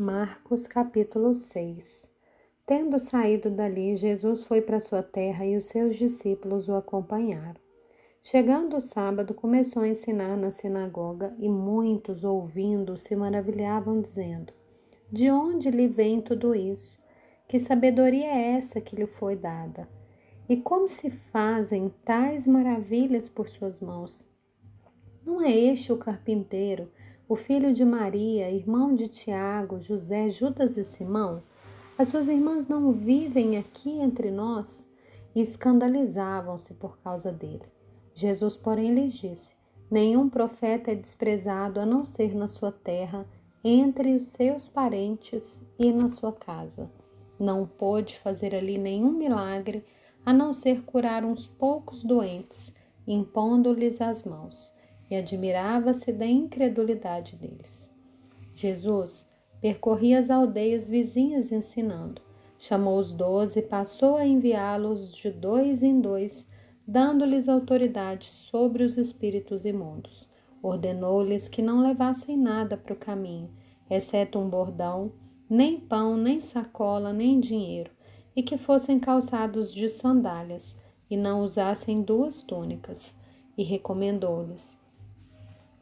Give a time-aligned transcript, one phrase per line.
[0.00, 2.08] Marcos capítulo 6
[2.64, 7.60] Tendo saído dali, Jesus foi para sua terra e os seus discípulos o acompanharam.
[8.22, 14.52] Chegando o sábado, começou a ensinar na sinagoga e muitos, ouvindo, se maravilhavam, dizendo:
[15.10, 16.96] De onde lhe vem tudo isso?
[17.48, 19.88] Que sabedoria é essa que lhe foi dada?
[20.48, 24.28] E como se fazem tais maravilhas por suas mãos?
[25.26, 26.88] Não é este o carpinteiro?
[27.28, 31.42] O filho de Maria, irmão de Tiago, José, Judas e Simão?
[31.98, 34.88] As suas irmãs não vivem aqui entre nós?
[35.34, 37.66] E escandalizavam-se por causa dele.
[38.14, 39.52] Jesus, porém, lhes disse:
[39.90, 43.26] Nenhum profeta é desprezado a não ser na sua terra,
[43.62, 46.90] entre os seus parentes e na sua casa.
[47.38, 49.84] Não pôde fazer ali nenhum milagre
[50.24, 52.74] a não ser curar uns poucos doentes,
[53.06, 54.77] impondo-lhes as mãos
[55.10, 57.92] e admirava-se da incredulidade deles.
[58.54, 59.26] Jesus
[59.60, 62.22] percorria as aldeias vizinhas ensinando.
[62.58, 66.48] Chamou os doze e passou a enviá-los de dois em dois,
[66.86, 70.28] dando-lhes autoridade sobre os espíritos imundos.
[70.62, 73.50] Ordenou-lhes que não levassem nada para o caminho,
[73.88, 75.12] exceto um bordão,
[75.48, 77.90] nem pão, nem sacola, nem dinheiro,
[78.34, 80.76] e que fossem calçados de sandálias,
[81.10, 83.14] e não usassem duas túnicas.
[83.56, 84.77] E recomendou-lhes: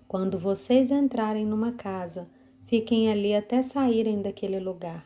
[0.09, 2.29] quando vocês entrarem numa casa,
[2.65, 5.05] fiquem ali até saírem daquele lugar.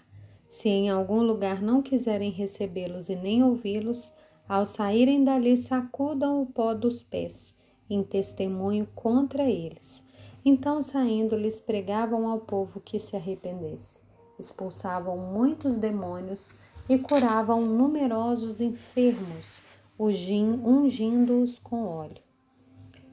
[0.48, 4.12] Se em algum lugar não quiserem recebê-los e nem ouvi-los,
[4.48, 7.54] ao saírem dali sacudam o pó dos pés,
[7.88, 10.02] em testemunho contra eles.
[10.44, 14.00] Então, saindo, lhes pregavam ao povo que se arrependesse.
[14.38, 16.54] Expulsavam muitos demônios
[16.88, 19.60] e curavam numerosos enfermos,
[19.98, 22.29] ungindo-os com óleo.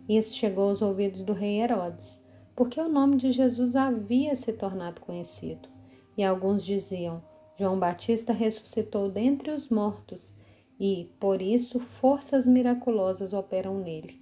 [0.07, 2.23] Isso chegou aos ouvidos do rei Herodes,
[2.55, 5.67] porque o nome de Jesus havia se tornado conhecido.
[6.17, 7.21] E alguns diziam:
[7.57, 10.33] João Batista ressuscitou dentre os mortos,
[10.79, 14.21] e, por isso, forças miraculosas operam nele.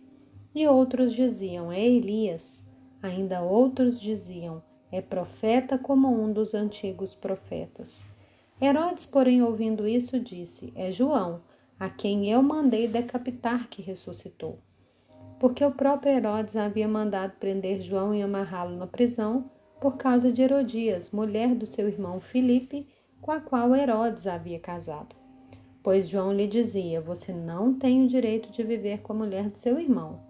[0.55, 2.63] E outros diziam: É Elias.
[3.03, 8.03] Ainda outros diziam: É profeta como um dos antigos profetas.
[8.59, 11.43] Herodes, porém, ouvindo isso, disse: É João,
[11.79, 14.57] a quem eu mandei decapitar, que ressuscitou
[15.39, 20.41] porque o próprio Herodes havia mandado prender João e amarrá-lo na prisão por causa de
[20.41, 22.87] Herodias, mulher do seu irmão Filipe,
[23.21, 25.15] com a qual Herodes havia casado.
[25.83, 29.57] Pois João lhe dizia: Você não tem o direito de viver com a mulher do
[29.57, 30.21] seu irmão.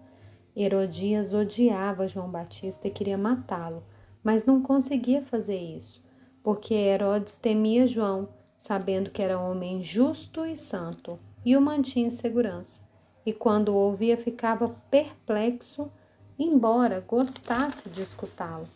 [0.56, 3.84] Herodias odiava João Batista e queria matá-lo,
[4.24, 6.02] mas não conseguia fazer isso,
[6.42, 12.10] porque Herodes temia João, sabendo que era homem justo e santo, e o mantinha em
[12.10, 12.85] segurança
[13.26, 15.90] e quando o ouvia ficava perplexo,
[16.38, 18.68] embora gostasse de escutá-lo.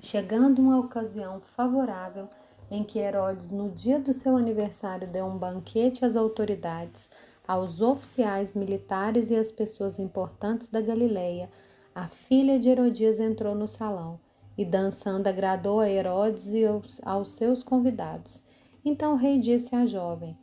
[0.00, 2.28] Chegando uma ocasião favorável
[2.68, 7.08] em que Herodes, no dia do seu aniversário, deu um banquete às autoridades,
[7.46, 11.48] aos oficiais militares e às pessoas importantes da Galileia,
[11.94, 14.18] a filha de Herodias entrou no salão
[14.58, 18.42] e, dançando, agradou a Herodes e aos, aos seus convidados.
[18.84, 20.36] Então o rei disse à jovem: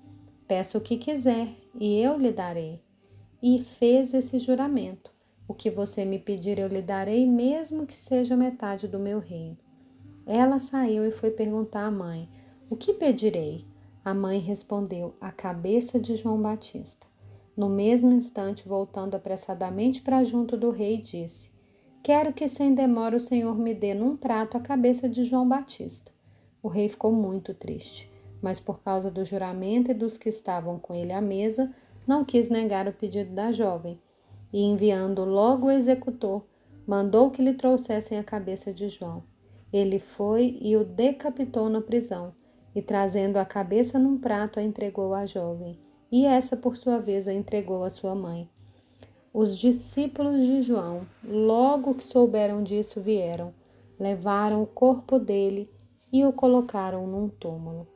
[0.48, 2.80] Peça o que quiser e eu lhe darei
[3.42, 5.12] e fez esse juramento:
[5.48, 9.58] O que você me pedir eu lhe darei, mesmo que seja metade do meu reino.
[10.26, 12.30] Ela saiu e foi perguntar à mãe:
[12.70, 13.66] O que pedirei?
[14.04, 17.08] A mãe respondeu: A cabeça de João Batista.
[17.56, 21.52] No mesmo instante, voltando apressadamente para junto do rei, disse:
[22.04, 26.12] Quero que sem demora o Senhor me dê num prato a cabeça de João Batista.
[26.64, 30.94] O rei ficou muito triste, mas por causa do juramento e dos que estavam com
[30.94, 31.72] ele à mesa,
[32.08, 34.00] não quis negar o pedido da jovem
[34.52, 36.44] e, enviando logo o executor,
[36.86, 39.24] mandou que lhe trouxessem a cabeça de João.
[39.72, 42.34] Ele foi e o decapitou na prisão,
[42.76, 45.80] e trazendo a cabeça num prato a entregou à jovem,
[46.12, 48.50] e essa, por sua vez, a entregou à sua mãe.
[49.34, 53.54] Os discípulos de João, logo que souberam disso, vieram,
[53.98, 55.70] levaram o corpo dele
[56.12, 57.88] e o colocaram num túmulo.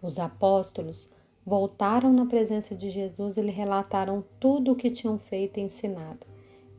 [0.00, 1.10] Os apóstolos
[1.50, 6.24] voltaram na presença de Jesus e lhe relataram tudo o que tinham feito e ensinado.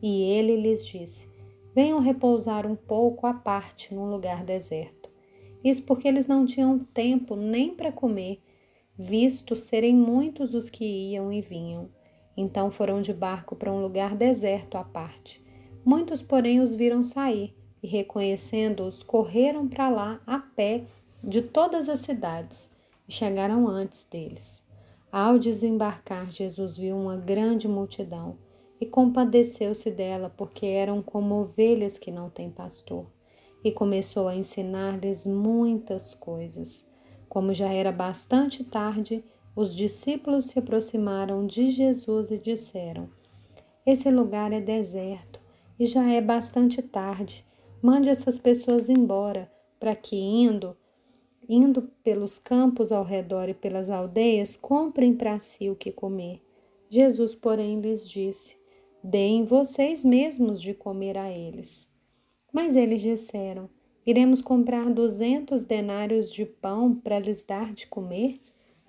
[0.00, 1.28] E ele lhes disse:
[1.74, 5.10] Venham repousar um pouco à parte num lugar deserto.
[5.62, 8.40] Isso porque eles não tinham tempo nem para comer,
[8.98, 11.90] visto serem muitos os que iam e vinham.
[12.34, 15.44] Então foram de barco para um lugar deserto à parte.
[15.84, 20.84] Muitos, porém, os viram sair e, reconhecendo-os, correram para lá a pé
[21.22, 22.72] de todas as cidades
[23.08, 24.62] e chegaram antes deles.
[25.10, 28.38] Ao desembarcar, Jesus viu uma grande multidão
[28.80, 33.06] e compadeceu-se dela, porque eram como ovelhas que não têm pastor.
[33.64, 36.84] e começou a ensinar-lhes muitas coisas.
[37.28, 39.24] Como já era bastante tarde,
[39.54, 43.08] os discípulos se aproximaram de Jesus e disseram:
[43.86, 45.40] Esse lugar é deserto
[45.78, 47.46] e já é bastante tarde.
[47.80, 50.76] Mande essas pessoas embora, para que, indo,
[51.48, 56.40] indo pelos campos ao redor e pelas aldeias, comprem para si o que comer.
[56.88, 58.56] Jesus, porém, lhes disse:
[59.02, 61.90] Deem vocês mesmos de comer a eles.
[62.52, 63.68] Mas eles disseram:
[64.04, 68.40] Iremos comprar duzentos denários de pão para lhes dar de comer?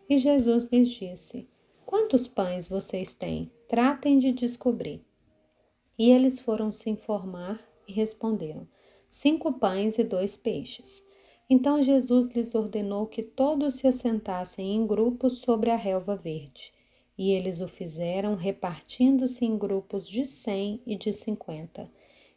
[0.09, 1.47] E Jesus lhes disse:
[1.85, 3.51] Quantos pães vocês têm?
[3.67, 5.01] Tratem de descobrir.
[5.97, 8.67] E eles foram se informar e responderam:
[9.09, 11.06] Cinco pães e dois peixes.
[11.53, 16.73] Então Jesus lhes ordenou que todos se assentassem em grupos sobre a relva verde.
[17.15, 21.91] E eles o fizeram, repartindo-se em grupos de cem e de cinquenta.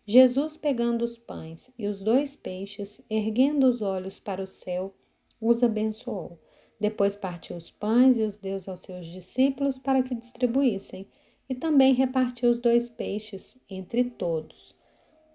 [0.05, 4.95] Jesus, pegando os pães e os dois peixes, erguendo os olhos para o céu,
[5.41, 6.39] os abençoou.
[6.79, 11.09] Depois partiu os pães e os deu aos seus discípulos para que distribuíssem,
[11.49, 14.77] e também repartiu os dois peixes entre todos.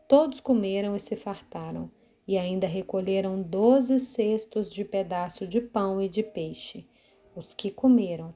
[0.08, 1.90] Todos comeram e se fartaram,
[2.28, 6.86] e ainda recolheram doze cestos de pedaço de pão e de peixe.
[7.36, 8.34] Os que comeram.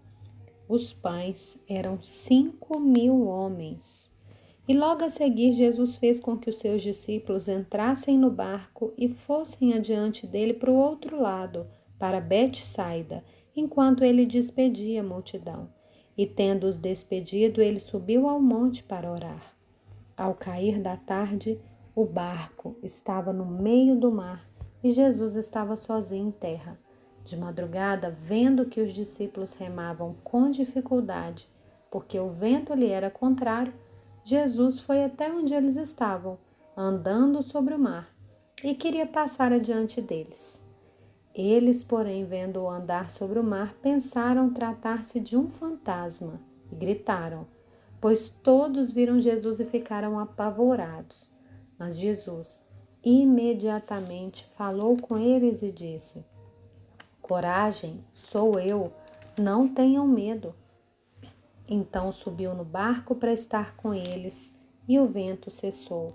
[0.68, 4.12] Os pães eram cinco mil homens.
[4.68, 9.08] E logo a seguir, Jesus fez com que os seus discípulos entrassem no barco e
[9.08, 11.68] fossem adiante dele para o outro lado,
[12.00, 13.24] para Betsaida,
[13.56, 15.70] enquanto ele despedia a multidão.
[16.18, 19.56] E tendo-os despedido, ele subiu ao monte para orar.
[20.18, 21.60] Ao cair da tarde,
[21.95, 24.45] o barco estava no meio do mar
[24.83, 26.77] e Jesus estava sozinho em terra.
[27.24, 31.47] De madrugada, vendo que os discípulos remavam com dificuldade,
[31.89, 33.74] porque o vento lhe era contrário,
[34.25, 36.38] Jesus foi até onde eles estavam,
[36.75, 38.09] andando sobre o mar,
[38.62, 40.62] e queria passar adiante deles.
[41.33, 47.48] Eles, porém, vendo-o andar sobre o mar, pensaram tratar-se de um fantasma e gritaram,
[48.01, 51.35] pois todos viram Jesus e ficaram apavorados.
[51.77, 52.66] Mas Jesus
[53.04, 56.25] imediatamente falou com eles e disse:
[57.22, 58.92] Coragem, sou eu,
[59.38, 60.56] não tenham medo.
[61.68, 64.56] Então subiu no barco para estar com eles
[64.88, 66.13] e o vento cessou.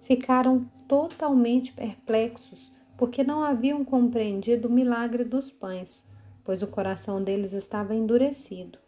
[0.00, 6.04] Ficaram totalmente perplexos porque não haviam compreendido o milagre dos pães,
[6.42, 8.78] pois o coração deles estava endurecido.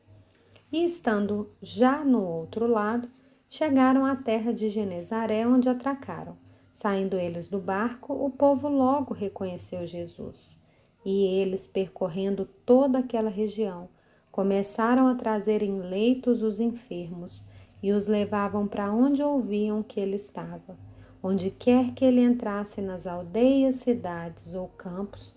[0.72, 3.08] E estando já no outro lado,
[3.50, 6.38] chegaram à terra de Genezaré, onde atracaram.
[6.72, 10.62] Saindo eles do barco, o povo logo reconheceu Jesus.
[11.04, 13.88] E eles, percorrendo toda aquela região,
[14.30, 17.44] começaram a trazer em leitos os enfermos
[17.82, 20.78] e os levavam para onde ouviam que ele estava.
[21.22, 25.34] Onde quer que ele entrasse nas aldeias, cidades ou campos,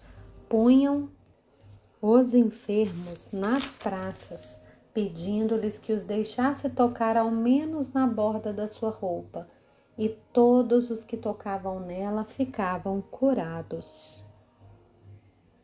[0.47, 1.09] punham
[1.99, 4.61] os enfermos nas praças,
[4.93, 9.47] pedindo-lhes que os deixasse tocar ao menos na borda da sua roupa,
[9.97, 14.23] e todos os que tocavam nela ficavam curados.